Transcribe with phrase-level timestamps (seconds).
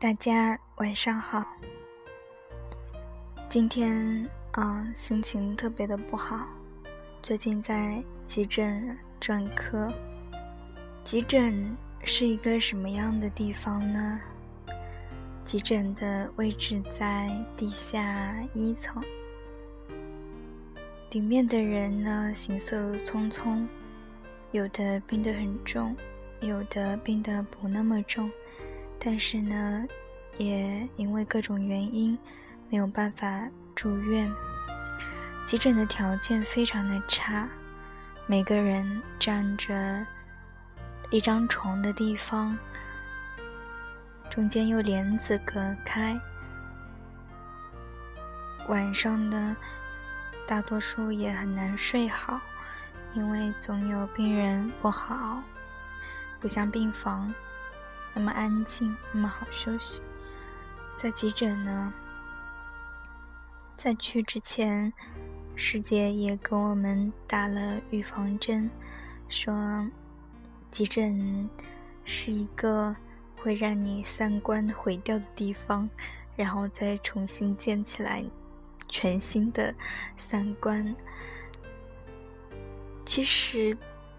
[0.00, 1.44] 大家晚上好。
[3.50, 6.48] 今天啊，心情特别的不好。
[7.22, 9.92] 最近在急诊专科。
[11.04, 14.18] 急诊是一个什么样的地方呢？
[15.44, 19.04] 急诊的位置在地下一层，
[21.10, 23.66] 里面的人呢行色匆匆，
[24.52, 25.94] 有的病得很重，
[26.40, 28.30] 有的病得不那么重。
[29.02, 29.86] 但是呢，
[30.36, 32.16] 也因为各种原因
[32.68, 34.30] 没有办法住院。
[35.46, 37.48] 急诊的条件非常的差，
[38.26, 40.06] 每个人站着
[41.10, 42.56] 一张床的地方，
[44.28, 46.20] 中间用帘子隔开。
[48.68, 49.56] 晚上呢，
[50.46, 52.38] 大多数也很难睡好，
[53.14, 55.42] 因为总有病人不好，
[56.38, 57.34] 不像病房。
[58.14, 60.02] 那么安静，那么好休息。
[60.96, 61.92] 在急诊呢，
[63.76, 64.92] 在去之前，
[65.56, 68.70] 师姐也给我们打了预防针，
[69.28, 69.88] 说
[70.70, 71.48] 急诊
[72.04, 72.94] 是一个
[73.36, 75.88] 会让你三观毁掉的地方，
[76.36, 78.22] 然后再重新建起来
[78.88, 79.74] 全新的
[80.16, 80.94] 三观。
[83.06, 83.76] 其实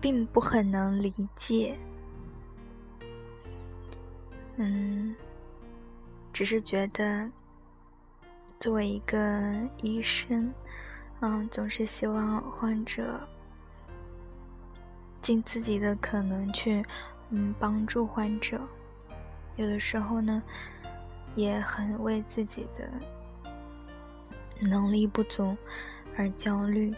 [0.00, 1.76] 并不很能理解。
[4.56, 5.14] 嗯，
[6.32, 7.30] 只是觉得，
[8.60, 10.52] 作为一个医生，
[11.20, 13.26] 嗯，总是希望患者
[15.22, 16.84] 尽自己的可能去，
[17.30, 18.60] 嗯，帮助患者。
[19.56, 20.42] 有的时候呢，
[21.34, 22.90] 也很为自己的
[24.60, 25.56] 能力不足
[26.16, 26.94] 而焦虑。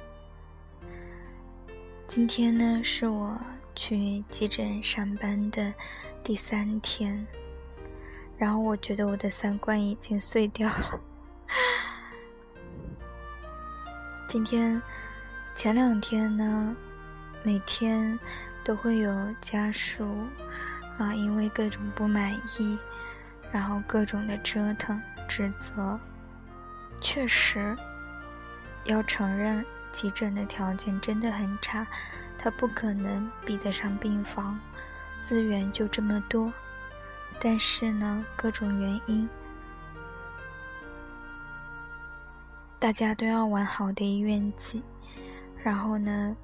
[2.07, 3.39] 今天呢，是我
[3.75, 5.73] 去急诊上班的
[6.23, 7.27] 第三天。
[8.45, 11.01] 然后我觉得我的三观已经碎掉了。
[14.29, 14.83] 今天
[15.55, 16.77] 前两天呢，
[17.43, 18.21] 每天
[18.63, 20.07] 都会有家属
[20.99, 22.79] 啊，因为各种不满意，
[23.51, 25.99] 然后各种的折腾、指责。
[27.01, 27.75] 确实，
[28.85, 31.87] 要承认急诊的条件真的很差，
[32.37, 34.61] 它不可能比得上病房，
[35.23, 36.53] 资源就这么多。
[37.41, 39.29] 但是呢，各种原因，
[42.79, 44.83] 大家都要往好的医院挤，
[45.63, 46.35] 然后呢，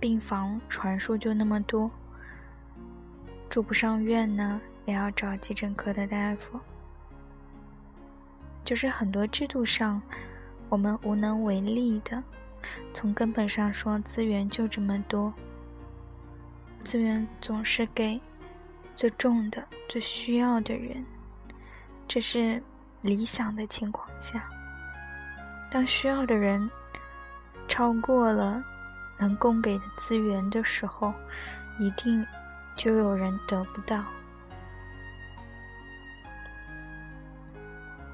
[0.00, 1.88] 病房床数就那么多，
[3.48, 6.58] 住不上院呢，也要找急诊科的大夫，
[8.64, 10.02] 就是很多制度上
[10.68, 12.22] 我们无能为力的。
[12.92, 15.32] 从根本上说，资源就这么多，
[16.82, 18.20] 资源总是给。
[18.98, 21.06] 最重的、最需要的人，
[22.08, 22.60] 这是
[23.00, 24.42] 理想的情况下。
[25.70, 26.68] 当需要的人
[27.68, 28.60] 超过了
[29.16, 31.14] 能供给的资源的时候，
[31.78, 32.26] 一定
[32.74, 34.04] 就有人得不到。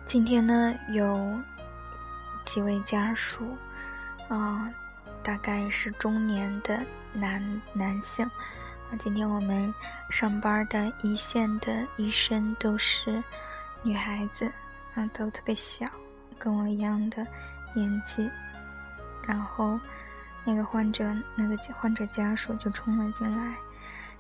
[0.05, 1.41] 今天呢，有
[2.45, 3.57] 几位家属，
[4.29, 4.71] 啊，
[5.23, 6.85] 大概是中年的
[7.15, 8.31] 男男性。
[8.91, 9.73] 那今天我们
[10.11, 13.23] 上班的一线的医生都是
[13.83, 14.51] 女孩子，
[14.95, 15.87] 啊，都特别小，
[16.39, 17.27] 跟我一样的
[17.75, 18.31] 年纪。
[19.27, 19.81] 然后
[20.45, 23.55] 那个患者，那个患者家属就冲了进来。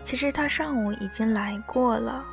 [0.03, 2.25] 其实他上午已经来过了，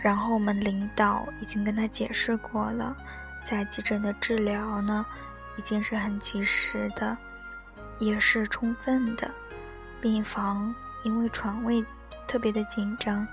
[0.00, 2.96] 然后我们领导已经跟他解释过了，
[3.44, 5.06] 在急诊的治疗呢，
[5.56, 7.16] 已经是很及时的，
[7.98, 9.30] 也是充分的。
[10.04, 11.82] 病房因为床位
[12.28, 13.26] 特别的紧张，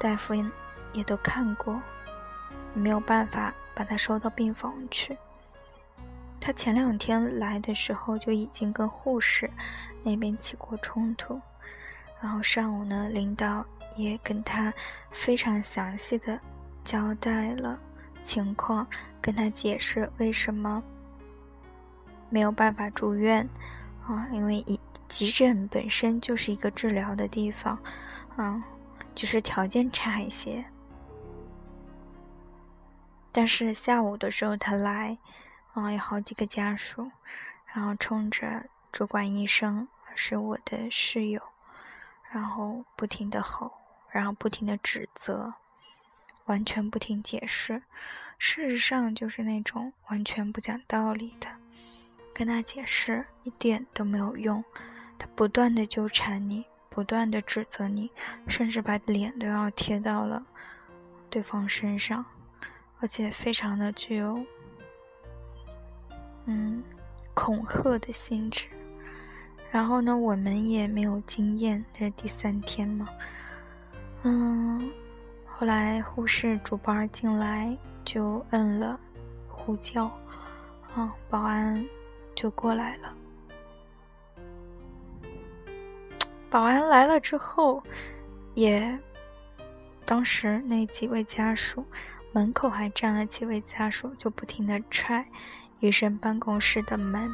[0.00, 0.32] 大夫
[0.94, 1.78] 也都看过，
[2.72, 5.18] 没有办法把他收到病房去。
[6.40, 9.50] 他前两天来的时候就已经跟护士
[10.02, 11.38] 那边起过冲突，
[12.22, 13.62] 然后上午呢，领导
[13.94, 14.72] 也跟他
[15.10, 16.40] 非常详细的
[16.84, 17.78] 交代了
[18.22, 18.86] 情况，
[19.20, 20.82] 跟他解释为什么
[22.30, 23.46] 没有办法住院
[24.06, 24.80] 啊，因为一。
[25.08, 27.78] 急诊本身就是一个治疗的地方，
[28.36, 28.62] 嗯，
[29.14, 30.64] 就是条件差一些。
[33.32, 35.16] 但是下午的时候他来，
[35.72, 37.10] 啊，有好几个家属，
[37.72, 41.40] 然后冲着主管医生是我的室友，
[42.30, 43.72] 然后不停的吼，
[44.10, 45.54] 然后不停的指责，
[46.46, 47.82] 完全不听解释。
[48.38, 51.48] 事实上就是那种完全不讲道理的，
[52.34, 54.64] 跟他解释一点都没有用。
[55.18, 58.10] 他不断的纠缠你，不断的指责你，
[58.46, 60.44] 甚至把脸都要贴到了
[61.28, 62.24] 对方身上，
[63.00, 64.42] 而且非常的具有
[66.46, 66.82] 嗯
[67.34, 68.66] 恐吓的性质。
[69.70, 73.06] 然后呢，我们也没有经验，这是第三天嘛，
[74.22, 74.90] 嗯，
[75.46, 78.98] 后来护士主班进来就摁了
[79.46, 80.06] 呼叫，
[80.94, 81.84] 啊，保安
[82.34, 83.14] 就过来了。
[86.50, 87.82] 保安来了之后，
[88.54, 88.98] 也
[90.04, 91.84] 当时那几位家属
[92.32, 95.26] 门口还站了几位家属，就不停的踹
[95.80, 97.30] 医生办公室的门，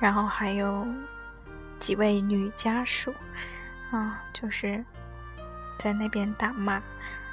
[0.00, 0.86] 然后还有
[1.78, 3.12] 几位女家属
[3.90, 4.82] 啊，就是
[5.78, 6.82] 在那边打骂，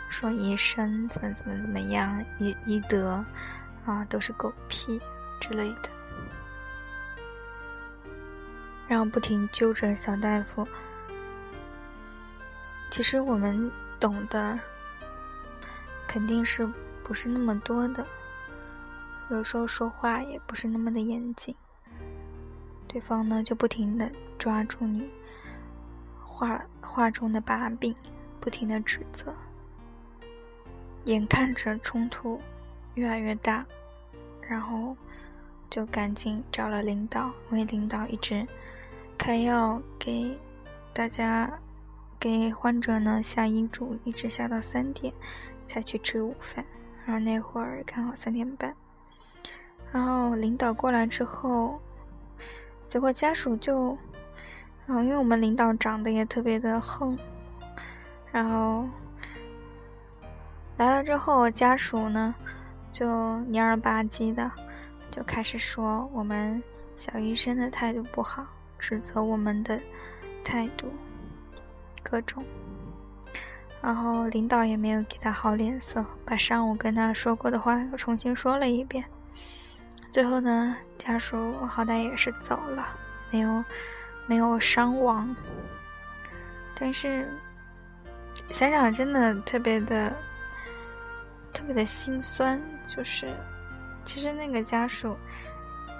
[0.09, 3.23] 说医生怎么怎么怎么样，医医德
[3.85, 4.99] 啊都是狗屁
[5.39, 5.98] 之类的。
[8.89, 10.67] 让不停揪着小大夫。
[12.89, 14.59] 其实我们懂的
[16.07, 16.67] 肯定是
[17.03, 18.03] 不是那么多的，
[19.29, 21.55] 有时候说话也不是那么的严谨。
[22.87, 25.07] 对方呢就不停的抓住你
[26.19, 27.95] 话话中的把柄，
[28.39, 29.31] 不停的指责。
[31.05, 32.41] 眼看着冲突
[32.95, 33.63] 越来越大，
[34.41, 34.97] 然后
[35.69, 38.47] 就赶紧找了领导，因为领导一直。
[39.19, 40.39] 开药给
[40.93, 41.51] 大家，
[42.17, 45.13] 给患者呢下医嘱，一直下到三点
[45.67, 46.65] 才去吃午饭。
[47.05, 48.73] 然后那会儿刚好三点半，
[49.91, 51.79] 然后领导过来之后，
[52.87, 53.97] 结果家属就，
[54.87, 57.17] 然后，因为我们领导长得也特别的横，
[58.31, 58.87] 然后
[60.77, 62.33] 来了之后，家属呢
[62.91, 64.49] 就蔫了吧唧的
[65.11, 66.63] 就开始说我们
[66.95, 68.47] 小医生的态度不好。
[68.79, 69.79] 指责我们的
[70.43, 70.91] 态度，
[72.01, 72.43] 各种，
[73.81, 79.03] 然后领导也没有给他好脸色，把上午跟他说过的话又重新说了一遍。
[80.11, 82.87] 最后呢，家属好歹也是走了，
[83.31, 83.63] 没有
[84.25, 85.35] 没有伤亡。
[86.73, 87.31] 但是
[88.49, 90.15] 想想真的特别的
[91.51, 93.27] 特别的心酸，就是
[94.03, 95.15] 其实那个家属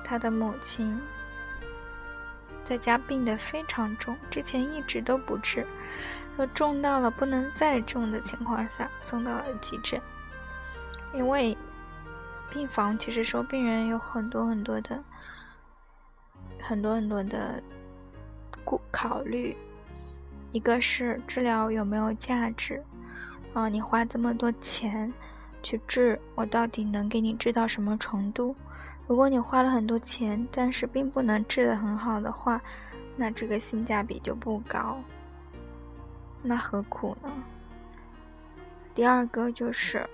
[0.03, 0.99] 他的母亲。
[2.69, 5.65] 在家病得非常重，之前一直都不治，
[6.37, 9.99] 又重到了不能再重的情况下送到了急诊。
[11.15, 11.57] 因为
[12.51, 15.03] 病房其实说病人有很多很多的、
[16.61, 17.59] 很多很多的
[18.63, 19.57] 顾考虑，
[20.51, 22.83] 一个是治疗有没有价值，
[23.55, 25.11] 啊，你花这么多钱
[25.63, 28.55] 去治，我到底能给你治到什么程度？
[29.09, 32.61] 如果你花了很多钱，但是并不能治得很好的话，
[33.15, 35.01] 那这个性价比就不高。
[36.43, 37.31] 那何苦呢？
[38.93, 40.07] 第二个就是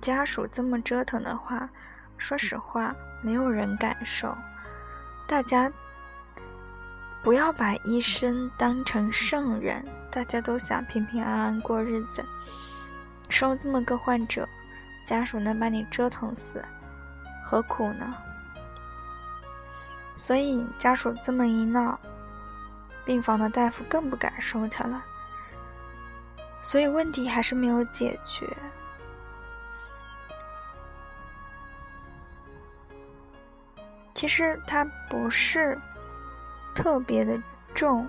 [0.00, 1.68] 家属这么折腾的话，
[2.16, 4.34] 说实话，没有人感受。
[5.26, 5.70] 大家
[7.22, 12.24] 不要把医生当成圣人，大家都想平平安安过日子。
[13.28, 14.48] 收这么个患者，
[15.04, 16.64] 家属能把你折腾死？
[17.46, 18.12] 何苦呢？
[20.16, 22.00] 所以家属这么一闹，
[23.04, 25.04] 病房的大夫更不敢收他了。
[26.60, 28.44] 所以问题还是没有解决。
[34.12, 35.78] 其实他不是
[36.74, 37.40] 特别的
[37.74, 38.08] 重，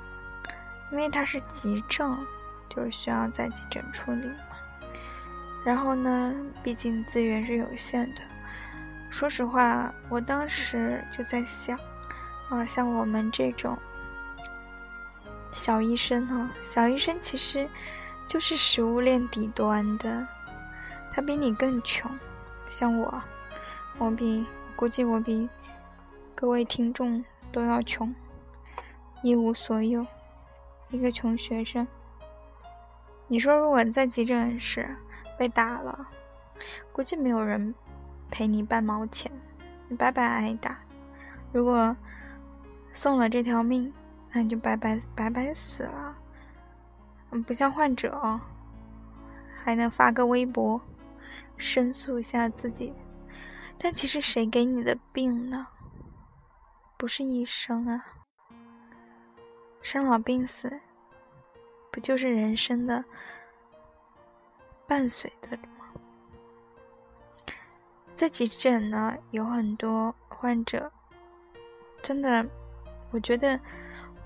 [0.91, 2.25] 因为他是急症，
[2.69, 4.89] 就是需要在急诊处理嘛。
[5.65, 8.21] 然后呢，毕竟资源是有限的。
[9.09, 11.79] 说实话，我当时就在想，
[12.49, 13.77] 啊，像我们这种
[15.51, 17.67] 小医生哈，小医生其实
[18.27, 20.27] 就是食物链底端的，
[21.11, 22.11] 他比你更穷。
[22.69, 23.21] 像我，
[23.97, 24.45] 我比
[24.75, 25.49] 估计我比
[26.35, 28.13] 各位听众都要穷，
[29.23, 30.05] 一无所有，
[30.89, 31.87] 一个穷学生。
[33.27, 34.87] 你说，如果在急诊室
[35.39, 36.07] 被打了，
[36.91, 37.73] 估计没有人。
[38.29, 39.31] 赔你半毛钱，
[39.87, 40.77] 你白白挨打。
[41.51, 41.95] 如果
[42.91, 43.93] 送了这条命，
[44.31, 46.15] 那你就白白白白死了。
[47.45, 48.39] 不像患者，
[49.63, 50.79] 还能发个微博
[51.57, 52.93] 申诉一下自己。
[53.77, 55.67] 但其实谁给你的病呢？
[56.97, 58.03] 不是医生啊。
[59.81, 60.79] 生老病死，
[61.91, 63.05] 不就是人生的
[64.87, 65.57] 伴随的？
[68.17, 70.91] 在急诊呢，有很多患者，
[72.01, 72.43] 真的，
[73.11, 73.59] 我觉得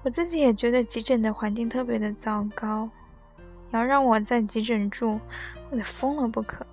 [0.01, 2.89] 我自己也觉得急诊的环境特别的糟糕，
[3.37, 5.19] 你要让我在急诊住，
[5.69, 6.65] 我得疯了不可。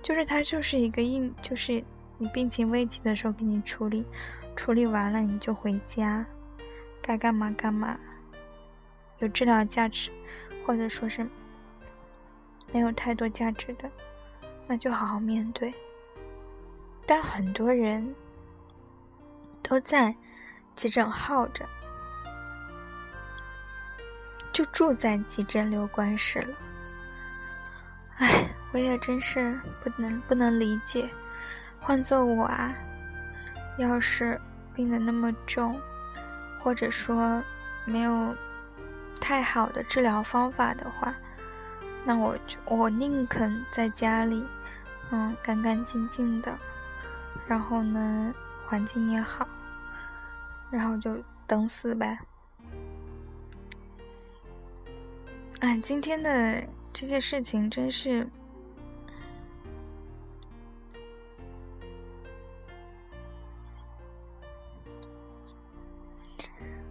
[0.00, 1.82] 就是它就是一个硬，就是
[2.16, 4.06] 你病情危急的时候给你处理，
[4.54, 6.24] 处理完了你就回家，
[7.00, 7.98] 该干嘛干嘛。
[9.18, 10.12] 有治疗价值，
[10.64, 11.28] 或者说是
[12.72, 13.90] 没有太多价值的，
[14.66, 15.72] 那就好好面对。
[17.06, 18.14] 但很多人
[19.62, 20.14] 都在
[20.74, 21.68] 急诊耗着。
[24.52, 26.54] 就住在急诊留观室了，
[28.18, 31.08] 哎，我也真是不能不能理解。
[31.80, 32.70] 换做我啊，
[33.78, 34.38] 要是
[34.74, 35.80] 病得那么重，
[36.60, 37.42] 或者说
[37.86, 38.36] 没有
[39.18, 41.14] 太好的治疗方法的话，
[42.04, 44.44] 那我就我宁肯在家里，
[45.10, 46.58] 嗯，干干净净的，
[47.46, 48.34] 然后呢，
[48.66, 49.46] 环境也好，
[50.70, 51.16] 然后就
[51.46, 52.18] 等死呗。
[55.60, 58.28] 哎，今天的这些事情真是，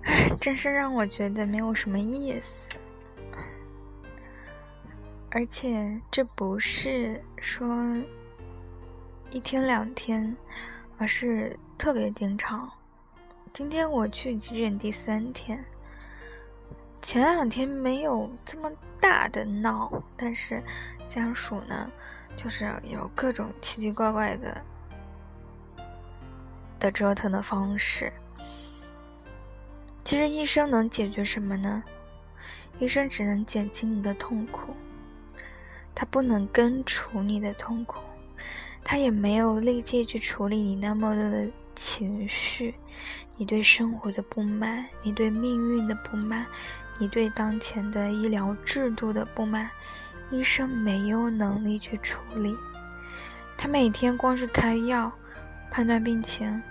[0.03, 2.69] 哎， 真是让我觉得没有什么意思。
[5.33, 7.65] 而且这不是说
[9.29, 10.35] 一天两天，
[10.97, 12.69] 而是特别经常。
[13.53, 15.63] 今天我去急诊第三天。
[17.01, 18.69] 前两天没有这么
[18.99, 20.61] 大的闹，但是
[21.07, 21.89] 家属呢，
[22.35, 24.61] 就是有各种奇奇怪怪的
[26.77, 28.11] 的折腾的方式。
[30.03, 31.81] 其实医生能解决什么呢？
[32.79, 34.75] 医生只能减轻你的痛苦，
[35.93, 37.99] 他不能根除你的痛苦，
[38.83, 42.75] 他也没有力气去处理你那么多的情绪，
[43.37, 46.45] 你对生活的不满，你对命运的不满。
[46.99, 49.67] 你对当前的医疗制度的不满，
[50.29, 52.55] 医生没有能力去处理。
[53.57, 55.11] 他每天光是开药、
[55.71, 56.61] 判断病情、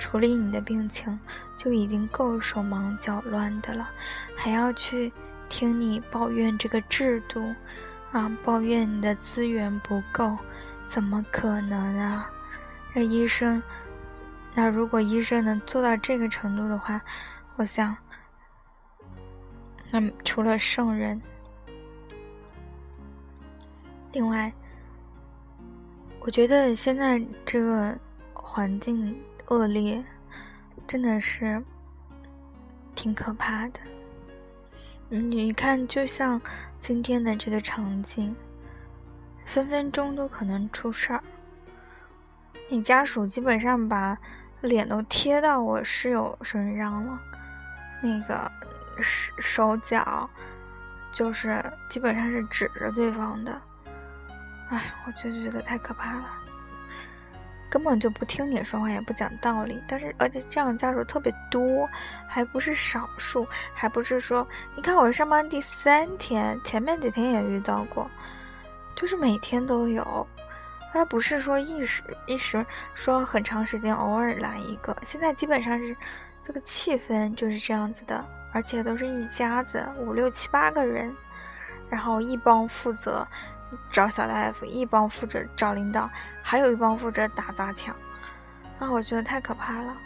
[0.00, 1.16] 处理你的病情，
[1.56, 3.88] 就已经够手忙脚乱的了，
[4.34, 5.12] 还要去
[5.48, 7.54] 听你抱怨这个制度，
[8.12, 10.36] 啊，抱怨你的资源不够，
[10.86, 12.30] 怎么可能啊？
[12.94, 13.62] 那医生，
[14.54, 17.00] 那如果医生能做到这个程度的话，
[17.56, 17.96] 我想。
[19.90, 21.20] 那除了圣人，
[24.12, 24.52] 另外，
[26.20, 27.96] 我觉得现在这个
[28.32, 30.04] 环境恶劣，
[30.88, 31.62] 真的是
[32.96, 33.80] 挺可怕的。
[35.08, 36.40] 你看，就像
[36.80, 38.34] 今天的这个场景，
[39.44, 41.22] 分分钟都可能出事儿。
[42.68, 44.16] 你家属基本上把
[44.60, 47.20] 脸都贴到我室友身上了，
[48.02, 48.50] 那个。
[49.02, 50.26] 手手脚，
[51.12, 53.60] 就是基本上是指着对方的，
[54.70, 56.30] 哎，我就觉得太可怕了，
[57.68, 59.82] 根本就不听你说话，也不讲道理。
[59.86, 61.88] 但是，而且这样的家属特别多，
[62.28, 68.10] 还不是少数，还不是说，你看我上班第三天，前面几天也遇到过，
[68.94, 70.26] 就是每天都有，
[70.92, 75.96] 他不是说一时一时说很长时间偶尔来一个，现在基本上是
[76.46, 78.24] 这个气氛就是这样子的。
[78.52, 81.14] 而且都是一家子五六七八个人，
[81.90, 83.26] 然后一帮负责
[83.90, 86.08] 找小大夫，一帮负责找领导，
[86.42, 87.94] 还有一帮负责打砸抢，
[88.78, 89.96] 啊，我觉得太可怕了，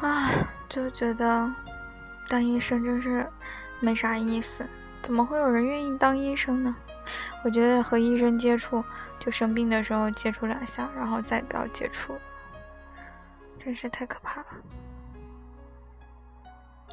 [0.00, 0.30] 啊，
[0.68, 1.52] 就觉得
[2.28, 3.26] 当医生真是
[3.80, 4.66] 没啥意思，
[5.02, 6.74] 怎么会有人愿意当医生呢？
[7.44, 8.84] 我觉得和医生接触，
[9.18, 12.16] 就生病的时候接触两下，然后再不要接触。
[13.58, 14.46] 真是太可怕了，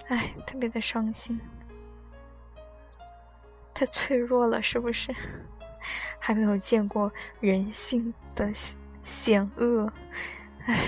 [0.08, 1.40] 哎，特别的伤心，
[3.74, 5.14] 太脆弱了，是不是？
[6.20, 8.52] 还没有见过人性的
[9.04, 9.92] 险恶，
[10.66, 10.88] 哎。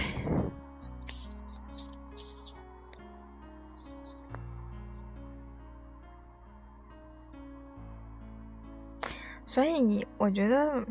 [9.46, 10.86] 所以我觉得。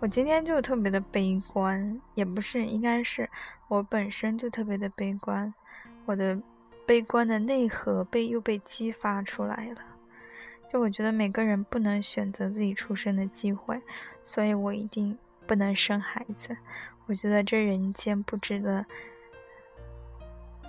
[0.00, 3.30] 我今天就特别的悲观，也不是，应该是
[3.68, 5.54] 我本身就特别的悲观，
[6.04, 6.36] 我的
[6.84, 9.91] 悲观的内核被又被激发出来了。
[10.72, 13.78] 就我觉得每个人不能选择自己出生的机会，
[14.24, 16.56] 所以我一定不能生孩子。
[17.04, 18.82] 我觉得这人间不值得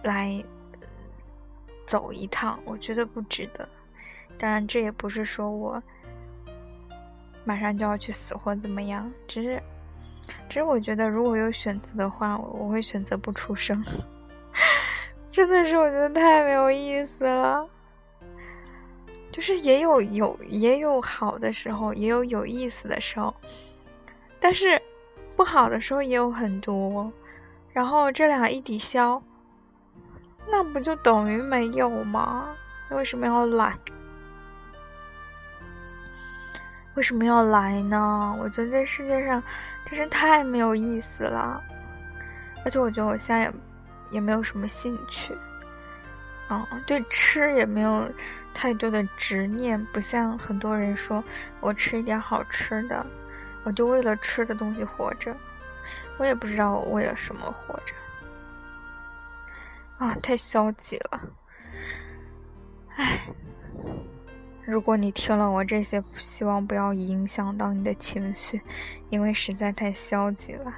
[0.04, 0.44] 来
[1.86, 3.70] 走一趟，我觉得不值得。
[4.38, 5.82] 当然，这也不是说我。
[7.46, 9.10] 马上就要去死或怎么样？
[9.26, 9.64] 只是，
[10.50, 13.82] 只是我觉得，如果有选择的话，我会选择不出生。
[15.32, 17.70] 真的是，我觉得太没有意思了。
[19.34, 23.34] 就是也有有也有好的时候，也有有意思的时候，
[24.40, 24.80] 但是
[25.36, 27.12] 不好的时候也有很多。
[27.72, 29.20] 然后这俩一抵消，
[30.48, 32.50] 那不就等于没有吗？
[32.92, 33.76] 为什么要来？
[36.94, 38.38] 为什么要来呢？
[38.40, 39.42] 我觉得这世界上
[39.88, 41.60] 真是太没有意思了，
[42.64, 43.54] 而且我觉得我现在也
[44.12, 45.36] 也没有什么兴趣，
[46.50, 48.10] 哦，对吃也没有
[48.54, 51.24] 太多的执念，不像很多人说
[51.60, 53.06] 我吃一点好吃的，
[53.64, 55.36] 我就为了吃的东西活着，
[56.18, 57.96] 我也不知道我为了什么活着，
[59.98, 61.22] 啊，太消极了，
[62.96, 63.22] 唉。
[64.66, 68.62] 如果你听了我这些，希望不要影响到你的情绪，
[69.10, 70.74] 因为实在太消极了。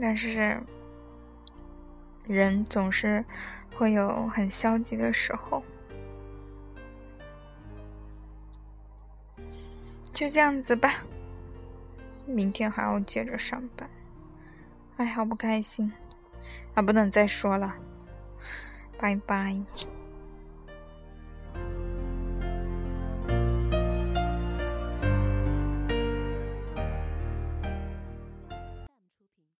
[0.00, 0.58] 但是，
[2.26, 3.24] 人总是
[3.76, 5.62] 会有很消极的时候。
[10.12, 11.02] 就这样子吧，
[12.24, 13.90] 明天还要接着上班。
[14.96, 15.92] 哎，好不开心，
[16.74, 17.74] 啊，不能再说了，
[18.96, 19.56] 拜拜。